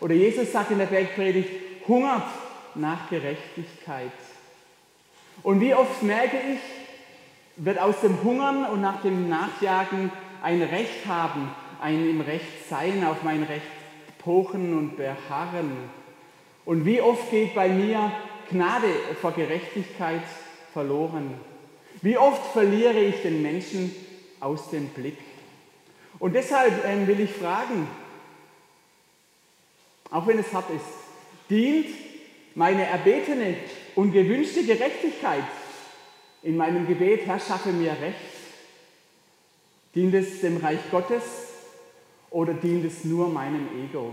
Oder 0.00 0.14
Jesus 0.14 0.50
sagt 0.50 0.70
in 0.70 0.78
der 0.78 0.86
Bergpredigt, 0.86 1.50
hungert 1.86 2.24
nach 2.74 3.10
Gerechtigkeit. 3.10 4.12
Und 5.42 5.60
wie 5.60 5.74
oft 5.74 6.02
merke 6.02 6.38
ich, 6.38 6.81
wird 7.56 7.78
aus 7.78 8.00
dem 8.00 8.22
Hungern 8.22 8.64
und 8.66 8.80
nach 8.80 9.02
dem 9.02 9.28
Nachjagen 9.28 10.10
ein 10.42 10.62
Recht 10.62 11.06
haben, 11.06 11.50
ein 11.80 12.08
im 12.08 12.20
Recht 12.20 12.68
sein, 12.68 13.04
auf 13.04 13.22
mein 13.22 13.42
Recht 13.42 13.66
pochen 14.18 14.76
und 14.76 14.96
beharren. 14.96 15.72
Und 16.64 16.84
wie 16.84 17.00
oft 17.00 17.30
geht 17.30 17.54
bei 17.54 17.68
mir 17.68 18.12
Gnade 18.50 18.88
vor 19.20 19.32
Gerechtigkeit 19.32 20.22
verloren? 20.72 21.34
Wie 22.00 22.16
oft 22.16 22.52
verliere 22.52 22.98
ich 22.98 23.22
den 23.22 23.42
Menschen 23.42 23.94
aus 24.40 24.70
dem 24.70 24.88
Blick? 24.88 25.18
Und 26.18 26.34
deshalb 26.34 26.84
ähm, 26.84 27.06
will 27.06 27.20
ich 27.20 27.32
fragen, 27.32 27.88
auch 30.10 30.26
wenn 30.26 30.38
es 30.38 30.52
hart 30.52 30.70
ist, 30.70 30.84
dient 31.50 31.88
meine 32.54 32.86
erbetene 32.86 33.56
und 33.94 34.12
gewünschte 34.12 34.64
Gerechtigkeit 34.64 35.44
in 36.42 36.56
meinem 36.56 36.86
Gebet, 36.86 37.26
Herr, 37.26 37.38
schaffe 37.38 37.70
mir 37.70 37.92
Recht? 37.92 38.16
Dient 39.94 40.14
es 40.14 40.40
dem 40.40 40.56
Reich 40.56 40.80
Gottes 40.90 41.22
oder 42.30 42.54
dient 42.54 42.84
es 42.84 43.04
nur 43.04 43.28
meinem 43.28 43.68
Ego? 43.84 44.12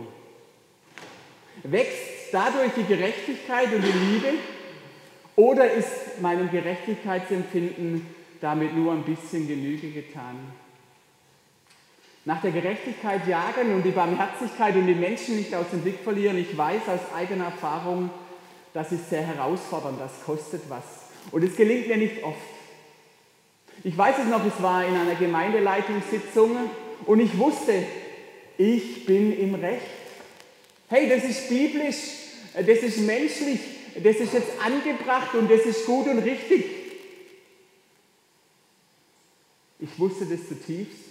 Wächst 1.63 2.31
dadurch 2.31 2.71
die 2.75 2.83
Gerechtigkeit 2.83 3.73
und 3.73 3.81
die 3.81 3.91
Liebe 3.91 4.33
oder 5.35 5.71
ist 5.71 6.21
meinem 6.21 6.51
Gerechtigkeitsempfinden 6.51 8.05
damit 8.41 8.75
nur 8.75 8.93
ein 8.93 9.03
bisschen 9.03 9.47
Genüge 9.47 9.89
getan? 9.89 10.35
Nach 12.25 12.41
der 12.41 12.51
Gerechtigkeit 12.51 13.25
jagen 13.27 13.73
und 13.73 13.83
die 13.83 13.91
Barmherzigkeit 13.91 14.75
und 14.75 14.85
die 14.85 14.93
Menschen 14.93 15.37
nicht 15.37 15.55
aus 15.55 15.69
dem 15.71 15.81
Blick 15.81 15.99
verlieren. 16.03 16.37
Ich 16.37 16.55
weiß 16.55 16.81
aus 16.87 16.99
eigener 17.15 17.45
Erfahrung, 17.45 18.09
das 18.73 18.91
ist 18.91 19.09
sehr 19.09 19.23
herausfordernd, 19.23 19.99
das 19.99 20.23
kostet 20.25 20.69
was. 20.69 20.98
Und 21.31 21.43
es 21.43 21.55
gelingt 21.55 21.87
mir 21.87 21.97
nicht 21.97 22.23
oft. 22.23 22.37
Ich 23.83 23.97
weiß 23.97 24.15
es 24.19 24.27
noch, 24.27 24.45
es 24.45 24.61
war 24.61 24.85
in 24.85 24.95
einer 24.95 25.15
Gemeindeleitungssitzung 25.15 26.57
und 27.05 27.19
ich 27.19 27.37
wusste, 27.37 27.83
ich 28.57 29.05
bin 29.05 29.37
im 29.39 29.55
Recht. 29.55 29.85
Hey, 30.89 31.07
das 31.07 31.23
ist 31.23 31.47
biblisch, 31.47 31.95
das 32.55 32.79
ist 32.79 32.99
menschlich, 32.99 33.59
das 34.03 34.17
ist 34.17 34.33
jetzt 34.33 34.51
angebracht 34.63 35.33
und 35.35 35.49
das 35.49 35.61
ist 35.61 35.85
gut 35.85 36.07
und 36.07 36.19
richtig. 36.19 36.65
Ich 39.79 39.97
wusste 39.97 40.25
das 40.25 40.47
zutiefst. 40.47 41.09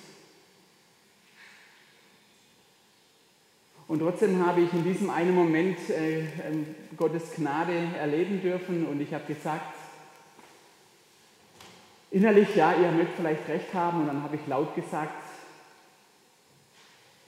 Und 3.87 4.01
trotzdem 4.01 4.45
habe 4.45 4.61
ich 4.61 4.73
in 4.75 4.85
diesem 4.85 5.09
einen 5.09 5.35
Moment 5.35 5.79
äh, 5.89 6.19
ähm, 6.21 6.75
Gottes 6.99 7.35
Gnade 7.35 7.73
erleben 7.99 8.43
dürfen 8.43 8.87
und 8.87 9.01
ich 9.01 9.15
habe 9.15 9.33
gesagt, 9.33 9.78
innerlich, 12.11 12.55
ja, 12.55 12.75
ihr 12.75 12.91
mögt 12.91 13.17
vielleicht 13.17 13.49
recht 13.49 13.73
haben 13.75 14.03
und 14.03 14.07
dann 14.07 14.23
habe 14.23 14.37
ich 14.37 14.47
laut 14.47 14.75
gesagt, 14.75 15.25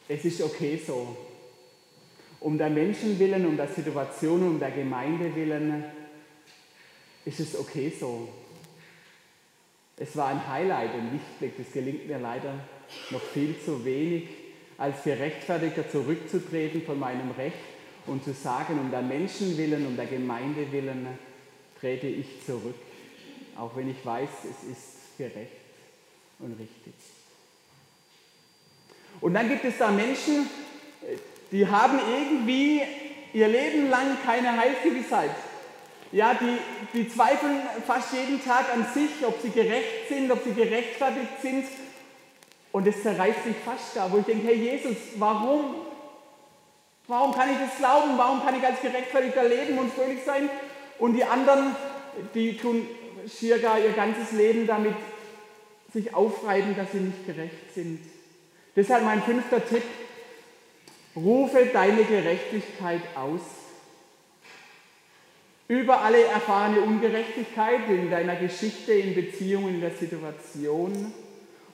es 0.09 0.25
ist 0.25 0.43
okay 0.43 0.81
so. 0.85 1.17
Um 2.41 2.57
der 2.57 2.71
Menschen 2.71 3.19
willen, 3.19 3.47
um 3.47 3.57
der 3.57 3.69
Situation, 3.69 4.43
um 4.43 4.59
der 4.59 4.71
Gemeinde 4.71 5.35
willen, 5.35 5.85
ist 7.25 7.41
es 7.41 7.59
okay 7.59 7.93
so. 7.99 8.29
Es 9.97 10.17
war 10.17 10.29
ein 10.29 10.49
Highlight, 10.49 10.95
ein 10.95 11.13
Lichtblick, 11.13 11.59
das 11.59 11.73
gelingt 11.73 12.09
mir 12.09 12.19
leider 12.19 12.55
noch 13.11 13.21
viel 13.21 13.55
zu 13.63 13.85
wenig 13.85 14.29
als 14.79 15.05
Gerechtfertigter 15.05 15.89
zurückzutreten 15.91 16.83
von 16.83 16.99
meinem 16.99 17.31
Recht 17.33 17.59
und 18.07 18.25
zu 18.25 18.33
sagen, 18.33 18.79
um 18.81 18.91
der 18.91 19.03
Menschen 19.03 19.59
willen, 19.59 19.87
um 19.87 19.95
der 19.95 20.07
Gemeinde 20.07 20.73
willen, 20.73 21.07
trete 21.79 22.07
ich 22.07 22.45
zurück, 22.47 22.75
auch 23.61 23.77
wenn 23.77 23.91
ich 23.91 24.05
weiß, 24.05 24.29
es 24.45 24.71
ist 24.71 25.19
gerecht 25.19 25.53
und 26.39 26.59
richtig. 26.59 26.95
Und 29.21 29.35
dann 29.35 29.49
gibt 29.49 29.65
es 29.65 29.77
da 29.77 29.91
Menschen, 29.91 30.49
die 31.53 31.67
haben 31.67 31.99
irgendwie 31.99 32.83
ihr 33.35 33.49
Leben 33.49 33.91
lang 33.91 34.17
keine 34.25 34.57
Heilsgewissheit. 34.57 35.31
Ja, 36.11 36.35
die, 36.35 36.57
die 36.95 37.09
zweifeln 37.09 37.61
fast 37.87 38.15
jeden 38.15 38.43
Tag 38.43 38.73
an 38.73 38.87
sich, 38.95 39.11
ob 39.27 39.41
sie 39.43 39.51
gerecht 39.51 40.09
sind, 40.09 40.31
ob 40.31 40.43
sie 40.43 40.55
gerechtfertigt 40.55 41.41
sind 41.43 41.67
und 42.73 42.87
es 42.87 43.03
zerreißt 43.03 43.45
sich 43.45 43.57
fast 43.65 43.95
da, 43.95 44.11
wo 44.11 44.19
ich 44.19 44.25
denke, 44.25 44.47
hey 44.47 44.57
Jesus, 44.57 44.97
warum? 45.17 45.75
Warum 47.07 47.33
kann 47.33 47.51
ich 47.53 47.59
das 47.59 47.77
glauben? 47.77 48.17
Warum 48.17 48.43
kann 48.43 48.57
ich 48.57 48.65
als 48.65 48.81
Gerechtfertigter 48.81 49.45
leben 49.45 49.79
und 49.79 49.93
fröhlich 49.93 50.25
sein? 50.25 50.49
Und 50.99 51.15
die 51.15 51.25
anderen, 51.25 51.77
die 52.35 52.57
tun 52.57 52.87
gar 53.63 53.79
ihr 53.79 53.93
ganzes 53.93 54.33
Leben 54.33 54.67
damit 54.67 54.95
sich 55.93 56.15
aufreiben, 56.15 56.77
dass 56.77 56.93
sie 56.93 57.01
nicht 57.01 57.27
gerecht 57.27 57.75
sind. 57.75 58.01
Deshalb 58.77 59.05
mein 59.05 59.23
fünfter 59.23 59.67
Tipp, 59.67 59.83
rufe 61.17 61.67
deine 61.73 62.05
Gerechtigkeit 62.05 63.03
aus. 63.17 63.41
Über 65.69 66.01
alle 66.01 66.25
erfahrene 66.25 66.81
Ungerechtigkeit 66.81 67.89
in 67.89 68.11
deiner 68.11 68.37
Geschichte, 68.37 68.93
in 68.93 69.15
Beziehungen, 69.15 69.75
in 69.75 69.81
der 69.81 69.93
Situation. 69.93 71.13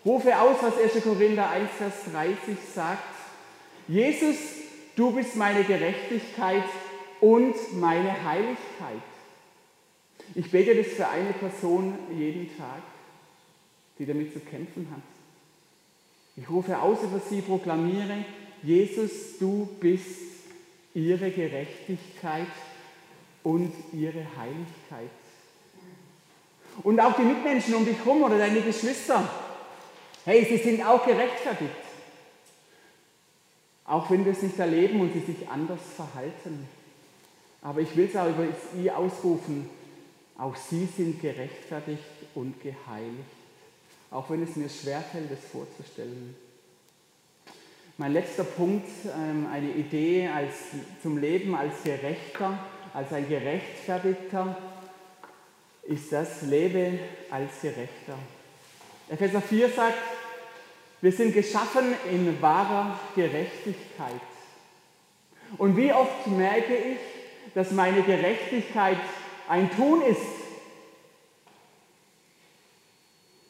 Rufe 0.05 0.39
aus, 0.39 0.57
was 0.61 0.79
1. 0.79 1.03
Korinther 1.03 1.51
1, 1.51 1.71
Vers 1.79 1.95
30 2.13 2.57
sagt. 2.75 3.03
Jesus, 3.89 4.37
du 4.97 5.13
bist 5.13 5.37
meine 5.37 5.65
Gerechtigkeit 5.65 6.65
und 7.21 7.55
meine 7.81 8.25
Heiligkeit. 8.25 9.03
Ich 10.35 10.51
bete 10.51 10.75
das 10.75 10.89
für 10.89 11.09
eine 11.09 11.33
Person 11.33 11.95
jeden 12.17 12.57
Tag, 12.57 12.83
die 13.99 14.07
damit 14.07 14.33
zu 14.33 14.41
kämpfen 14.41 14.89
hat. 14.91 15.03
Ich 16.37 16.51
rufe 16.51 16.79
aus 16.79 17.03
über 17.03 17.21
sie, 17.21 17.41
proklamiere, 17.41 18.25
Jesus, 18.63 19.39
du 19.39 19.69
bist 19.81 20.21
ihre 20.95 21.31
Gerechtigkeit 21.31 22.47
und 23.43 23.73
ihre 23.93 24.27
Heiligkeit. 24.37 25.11
Und 26.83 27.01
auch 27.01 27.17
die 27.17 27.23
Mitmenschen 27.23 27.75
um 27.75 27.87
dich 27.87 27.99
herum 27.99 28.23
oder 28.23 28.39
deine 28.39 28.61
Geschwister, 28.61 29.27
Hey, 30.27 30.45
sie 30.45 30.57
sind 30.57 30.85
auch 30.85 31.07
gerechtfertigt. 31.07 31.71
Auch 33.85 34.11
wenn 34.11 34.25
wir 34.25 34.33
es 34.33 34.43
nicht 34.43 34.59
erleben 34.59 35.01
und 35.01 35.13
sie 35.13 35.21
sich 35.21 35.49
anders 35.49 35.79
verhalten. 35.95 36.69
Aber 37.63 37.81
ich 37.81 37.95
will 37.95 38.07
es 38.07 38.17
auch 38.17 38.29
über 38.29 38.49
sie 38.75 38.91
ausrufen. 38.91 39.71
Auch 40.39 40.55
sie 40.55 40.87
sind 40.87 41.21
gerechtfertigt 41.21 42.03
und 42.35 42.61
geheiligt. 42.63 43.37
Auch 44.11 44.29
wenn 44.31 44.43
es 44.43 44.57
mir 44.57 44.69
schwerfällt, 44.69 45.31
es 45.31 45.51
vorzustellen. 45.51 46.37
Mein 47.99 48.13
letzter 48.13 48.45
Punkt, 48.45 48.87
ähm, 49.07 49.47
eine 49.51 49.71
Idee 49.71 50.29
als, 50.29 50.55
zum 51.03 51.17
Leben 51.17 51.55
als 51.55 51.83
Gerechter, 51.83 52.59
als 52.93 53.13
ein 53.13 53.27
Gerechtfertigter, 53.27 54.57
ist 55.85 56.13
das 56.13 56.43
Lebe 56.43 56.99
als 57.31 57.53
Gerechter. 57.63 58.19
Epheser 59.09 59.41
4 59.41 59.71
sagt, 59.71 59.99
wir 61.01 61.13
sind 61.13 61.33
geschaffen 61.33 61.95
in 62.11 62.41
wahrer 62.43 62.99
Gerechtigkeit. 63.15 64.21
Und 65.57 65.77
wie 65.77 65.93
oft 65.93 66.27
merke 66.27 66.75
ich, 66.75 66.99
dass 67.55 67.71
meine 67.71 68.03
Gerechtigkeit 68.03 68.99
ein 69.49 69.71
Tun 69.71 70.03
ist. 70.03 70.21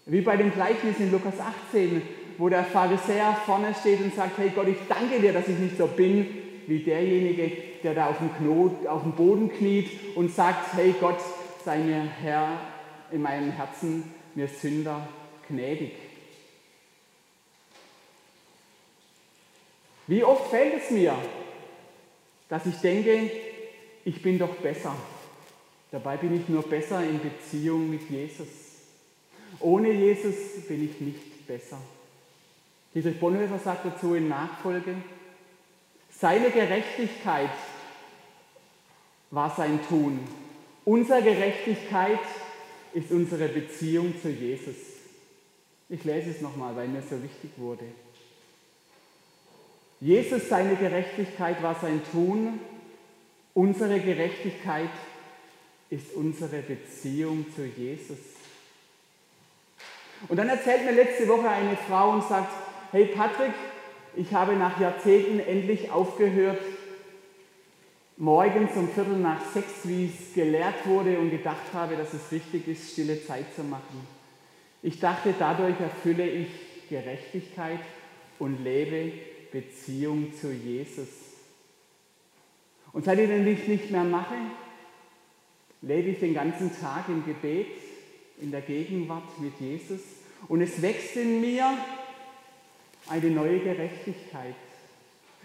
Wie 0.07 0.21
bei 0.21 0.37
dem 0.37 0.53
Gleichnis 0.53 0.99
in 0.99 1.11
Lukas 1.11 1.35
18, 1.71 2.03
wo 2.39 2.49
der 2.49 2.65
Pharisäer 2.65 3.37
vorne 3.45 3.75
steht 3.75 4.01
und 4.01 4.15
sagt, 4.15 4.39
hey 4.39 4.53
Gott, 4.55 4.69
ich 4.69 4.77
danke 4.89 5.21
dir, 5.21 5.33
dass 5.33 5.49
ich 5.49 5.59
nicht 5.59 5.77
so 5.77 5.87
bin 5.87 6.27
wie 6.67 6.81
derjenige, 6.81 7.51
der 7.83 7.95
da 7.95 8.09
auf 8.09 8.19
dem, 8.19 8.35
Knot, 8.37 8.87
auf 8.87 9.03
dem 9.03 9.13
Boden 9.13 9.51
kniet 9.53 10.17
und 10.17 10.33
sagt, 10.33 10.75
hey 10.75 10.95
Gott, 11.01 11.21
sei 11.65 11.79
mir 11.79 12.03
Herr 12.23 12.61
in 13.11 13.23
meinem 13.23 13.53
Herzen, 13.53 14.13
mir 14.35 14.49
Sünder 14.49 15.07
gnädig. 15.49 15.93
Wie 20.09 20.23
oft 20.23 20.51
fällt 20.51 20.75
es 20.75 20.91
mir, 20.91 21.17
dass 22.49 22.67
ich 22.67 22.77
denke, 22.77 23.31
ich 24.05 24.23
bin 24.23 24.39
doch 24.39 24.55
besser. 24.57 24.95
Dabei 25.91 26.17
bin 26.17 26.35
ich 26.35 26.49
nur 26.49 26.63
besser 26.63 27.03
in 27.03 27.21
Beziehung 27.21 27.89
mit 27.89 28.11
Jesus. 28.11 28.49
Ohne 29.61 29.93
Jesus 29.93 30.35
bin 30.69 30.85
ich 30.85 31.01
nicht 31.01 31.47
besser. 31.47 31.79
Dietrich 32.95 33.21
Bonhoeffer 33.21 33.59
sagt 33.59 33.87
dazu 33.87 34.15
in 34.15 34.29
Nachfolge, 34.29 34.97
seine 36.11 36.51
Gerechtigkeit 36.51 37.51
war 39.31 39.55
sein 39.55 39.81
Tun. 39.89 40.21
Unsere 40.85 41.23
Gerechtigkeit 41.23 42.21
ist 42.95 43.11
unsere 43.11 43.49
Beziehung 43.49 44.15
zu 44.21 44.31
Jesus. 44.31 44.77
Ich 45.89 46.05
lese 46.05 46.31
es 46.31 46.41
nochmal, 46.41 46.75
weil 46.75 46.89
mir 46.89 47.03
so 47.03 47.23
wichtig 47.23 47.51
wurde. 47.57 47.85
Jesus, 50.01 50.49
seine 50.49 50.77
Gerechtigkeit 50.77 51.63
war 51.63 51.75
sein 51.75 52.01
Tun. 52.13 52.61
Unsere 53.55 54.01
Gerechtigkeit 54.01 54.91
ist 54.91 55.16
unsere 56.15 56.63
Beziehung 56.63 57.47
zu 57.55 57.65
Jesus. 57.65 58.19
Und 60.29 60.37
dann 60.37 60.49
erzählt 60.49 60.85
mir 60.85 60.93
letzte 60.93 61.29
Woche 61.29 61.49
eine 61.49 61.77
Frau 61.77 62.11
und 62.11 62.27
sagt, 62.27 62.53
hey 62.91 63.07
Patrick, 63.07 63.53
ich 64.17 64.33
habe 64.33 64.57
nach 64.57 64.81
Jahrzehnten 64.81 65.41
endlich 65.41 65.91
aufgehört, 65.91 66.61
morgens 68.17 68.75
um 68.77 68.89
Viertel 68.89 69.19
nach 69.19 69.45
sechs, 69.53 69.73
wie 69.85 70.07
es 70.07 70.35
gelehrt 70.35 70.87
wurde 70.87 71.19
und 71.19 71.31
gedacht 71.31 71.73
habe, 71.75 71.97
dass 71.97 72.15
es 72.15 72.33
wichtig 72.33 72.67
ist, 72.67 72.93
stille 72.93 73.25
Zeit 73.25 73.55
zu 73.55 73.63
machen. 73.63 74.07
Ich 74.83 75.01
dachte, 75.01 75.35
dadurch 75.39 75.79
erfülle 75.81 76.27
ich 76.29 76.49
Gerechtigkeit 76.89 77.81
und 78.39 78.63
lebe 78.63 79.13
Beziehung 79.53 80.33
zu 80.41 80.51
Jesus. 80.51 81.09
Und 82.93 83.05
seit 83.05 83.19
ich 83.19 83.29
den 83.29 83.45
nicht 83.45 83.91
mehr 83.91 84.05
mache, 84.05 84.35
lebe 85.83 86.11
ich 86.11 86.21
den 86.21 86.35
ganzen 86.35 86.71
Tag 86.81 87.09
im 87.09 87.25
Gebet, 87.25 87.67
in 88.41 88.51
der 88.51 88.61
Gegenwart 88.61 89.39
mit 89.41 89.53
Jesus 89.61 90.01
und 90.49 90.61
es 90.61 90.83
wächst 90.83 91.17
in 91.17 91.41
mir 91.41 91.73
eine 93.09 93.31
neue 93.31 93.61
Gerechtigkeit. 93.61 94.55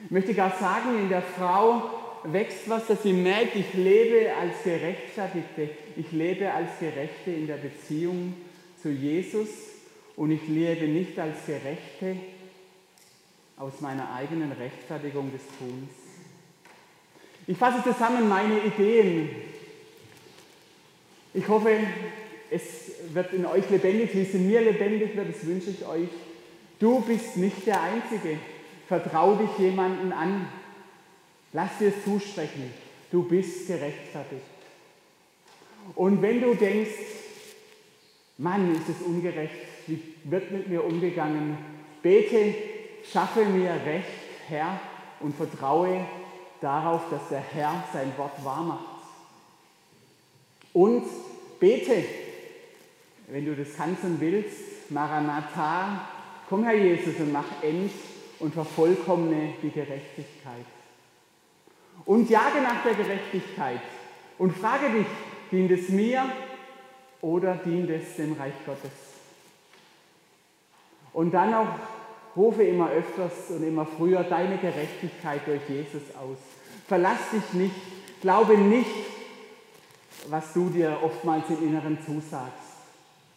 Ich 0.06 0.12
möchte 0.12 0.34
gar 0.34 0.58
sagen, 0.58 0.98
in 1.00 1.10
der 1.10 1.22
Frau 1.22 1.90
wächst 2.24 2.68
was, 2.70 2.88
dass 2.88 3.04
sie 3.04 3.14
merkt, 3.14 3.56
ich 3.56 3.74
lebe 3.74 4.34
als 4.36 4.64
Gerechtfertigte, 4.64 5.70
ich 5.96 6.12
lebe 6.12 6.52
als 6.52 6.70
Gerechte 6.80 7.32
in 7.32 7.48
der 7.48 7.58
Beziehung 7.58 8.34
zu 8.82 8.90
Jesus 8.90 9.50
und 10.16 10.32
ich 10.32 10.48
lebe 10.48 10.88
nicht 10.88 11.18
als 11.20 11.46
Gerechte 11.46 12.18
aus 13.58 13.80
meiner 13.80 14.12
eigenen 14.14 14.52
Rechtfertigung 14.52 15.32
des 15.32 15.42
Tuns. 15.60 15.92
Ich 17.48 17.58
fasse 17.58 17.84
zusammen 17.84 18.28
meine 18.28 18.60
Ideen. 18.60 19.30
Ich 21.34 21.48
hoffe, 21.48 21.78
es 22.50 22.92
wird 23.14 23.34
in 23.34 23.46
euch 23.46 23.70
lebendig, 23.70 24.14
wie 24.14 24.22
es 24.22 24.34
in 24.34 24.48
mir 24.48 24.62
lebendig 24.62 25.16
wird, 25.16 25.30
das 25.30 25.46
wünsche 25.46 25.70
ich 25.70 25.86
euch. 25.86 26.10
Du 26.80 27.00
bist 27.02 27.38
nicht 27.38 27.66
der 27.66 27.82
Einzige. 27.82 28.38
Vertrau 28.88 29.36
dich 29.36 29.58
jemanden 29.58 30.12
an. 30.12 30.48
Lass 31.54 31.78
dir 31.80 31.90
es 31.90 32.04
zusprechen. 32.04 32.74
Du 33.12 33.24
bist 33.24 33.68
gerechtfertigt. 33.68 34.42
Und 35.96 36.22
wenn 36.22 36.42
du 36.42 36.54
denkst, 36.56 36.92
Mann, 38.38 38.76
ist 38.76 38.90
es 38.90 39.06
ungerecht, 39.06 39.54
wie 39.88 40.02
wird 40.24 40.52
mit 40.52 40.68
mir 40.68 40.84
umgegangen, 40.84 41.58
bete, 42.02 42.56
schaffe 43.12 43.46
mir 43.46 43.72
Recht, 43.86 44.08
Herr, 44.48 44.80
und 45.20 45.36
vertraue 45.36 46.06
darauf, 46.60 47.10
dass 47.10 47.30
der 47.30 47.44
Herr 47.54 47.84
sein 47.94 48.12
Wort 48.18 48.44
wahr 48.44 48.64
macht. 48.64 49.01
Und 50.74 51.06
bete, 51.60 52.04
wenn 53.28 53.46
du 53.46 53.56
das 53.56 53.76
kannst 53.76 54.04
willst, 54.20 54.90
Maranatha, 54.90 56.08
komm 56.50 56.64
Herr 56.64 56.76
Jesus 56.76 57.16
und 57.20 57.32
mach 57.32 57.64
end 57.64 57.92
und 58.40 58.54
vervollkommne 58.54 59.54
die 59.62 59.70
Gerechtigkeit. 59.70 60.66
Und 62.06 62.30
jage 62.30 62.62
nach 62.62 62.84
der 62.84 62.96
Gerechtigkeit 62.96 63.82
und 64.38 64.56
frage 64.58 64.90
dich, 64.90 65.08
dient 65.52 65.72
es 65.72 65.90
mir 65.90 66.24
oder 67.22 67.56
dient 67.56 67.90
es 67.90 68.16
dem 68.16 68.34
Reich 68.34 68.54
Gottes? 68.66 68.92
Und 71.14 71.32
dann 71.32 71.54
auch 71.54 71.68
rufe 72.36 72.64
immer 72.64 72.90
öfters 72.90 73.50
und 73.50 73.64
immer 73.64 73.86
früher 73.86 74.24
deine 74.24 74.58
Gerechtigkeit 74.58 75.42
durch 75.46 75.62
Jesus 75.68 76.04
aus. 76.16 76.38
Verlass 76.88 77.20
dich 77.32 77.54
nicht, 77.54 77.76
glaube 78.22 78.58
nicht, 78.58 78.88
was 80.30 80.54
du 80.54 80.70
dir 80.70 80.98
oftmals 81.04 81.50
im 81.50 81.68
Inneren 81.68 81.98
zusagst. 82.06 82.72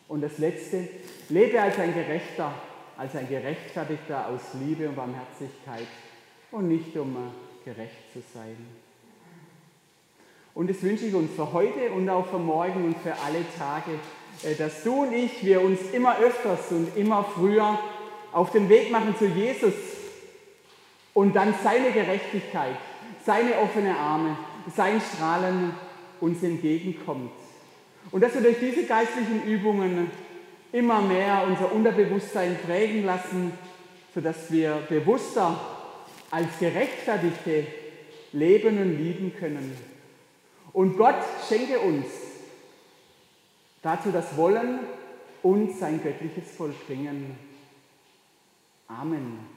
Und 0.09 0.21
das 0.21 0.39
Letzte, 0.39 0.89
lebe 1.29 1.61
als 1.61 1.79
ein 1.79 1.95
Gerechter, 1.95 2.53
als 2.97 3.17
ein 3.17 3.29
Gerechtfertigter 3.29 4.29
aus 4.29 4.41
Liebe 4.61 4.89
und 4.89 4.97
Barmherzigkeit 4.97 5.89
und 6.51 6.69
nicht 6.69 6.97
um 6.97 7.17
gerecht 7.65 8.13
zu 8.13 8.21
sein. 8.33 8.57
Und 10.55 10.71
das 10.71 10.83
wünsche 10.83 11.07
ich 11.07 11.15
uns 11.15 11.33
für 11.35 11.53
heute 11.53 11.91
und 11.91 12.09
auch 12.09 12.27
für 12.27 12.39
morgen 12.39 12.85
und 12.85 12.97
für 12.99 13.13
alle 13.13 13.45
Tage, 13.59 13.99
äh, 14.45 14.55
dass 14.55 14.85
du 14.85 15.03
und 15.03 15.13
ich, 15.13 15.45
wir 15.45 15.61
uns 15.61 15.81
immer 15.93 16.19
öfters 16.19 16.71
und 16.71 16.97
immer 16.97 17.25
früher 17.25 17.79
auf 18.33 18.53
den 18.53 18.69
Weg 18.69 18.93
machen 18.93 19.17
zu 19.19 19.27
Jesus 19.27 19.75
und 21.13 21.35
dann 21.35 21.55
seine 21.63 21.91
Gerechtigkeit, 21.91 22.77
seine 23.25 23.59
offene 23.59 23.97
Arme, 23.97 24.37
sein 24.77 25.01
Strahlen 25.01 25.73
uns 26.21 26.43
entgegenkommt. 26.43 27.31
Und 28.11 28.21
dass 28.21 28.35
wir 28.35 28.43
durch 28.43 28.59
diese 28.61 28.85
geistlichen 28.85 29.45
Übungen 29.45 30.11
immer 30.73 31.01
mehr 31.01 31.45
unser 31.47 31.73
Unterbewusstsein 31.73 32.57
prägen 32.65 33.05
lassen, 33.05 33.53
sodass 34.15 34.51
wir 34.51 34.83
bewusster 34.89 35.59
als 36.31 36.59
Gerechtfertigte 36.59 37.67
leben 38.33 38.79
und 38.79 38.99
lieben 38.99 39.33
können. 39.39 39.77
Und 40.73 40.97
Gott 40.97 41.23
schenke 41.49 41.79
uns 41.79 42.07
dazu 43.83 44.11
das 44.11 44.37
Wollen 44.37 44.81
und 45.43 45.79
sein 45.79 46.03
göttliches 46.03 46.51
Vollbringen. 46.57 47.37
Amen. 48.89 49.54